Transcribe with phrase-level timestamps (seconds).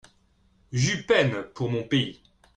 [0.71, 2.23] J'eus peine pour mon pays.